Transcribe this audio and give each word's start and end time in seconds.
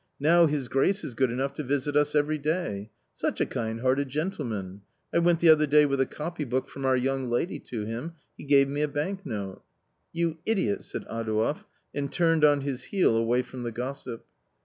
Now 0.19 0.47
his 0.47 0.67
grace 0.67 1.03
is 1.03 1.13
good 1.13 1.29
enough 1.29 1.53
to 1.53 1.63
visit 1.63 1.95
us 1.95 2.15
every 2.15 2.39
day. 2.39 2.89
Such 3.13 3.39
a 3.39 3.45
kind 3.45 3.81
hearted 3.81 4.09
gentleman! 4.09 4.81
I 5.13 5.19
went 5.19 5.41
the 5.41 5.49
other 5.49 5.67
day 5.67 5.85
with 5.85 6.01
a 6.01 6.07
copy 6.07 6.43
book 6.43 6.67
from 6.67 6.85
our 6.85 6.97
young 6.97 7.29
lady 7.29 7.59
to 7.59 7.85
him— 7.85 8.13
he 8.35 8.45
gave 8.45 8.67
me 8.67 8.81
a 8.81 8.87
banknote."" 8.87 9.61
You 10.11 10.39
idiot!" 10.43 10.81
said 10.85 11.05
Adouev, 11.05 11.65
and 11.93 12.11
turned 12.11 12.43
on 12.43 12.61
his 12.61 12.85
heel 12.85 13.15
away 13.15 13.43
from 13.43 13.61
the 13.61 13.71
gossip. 13.71 14.25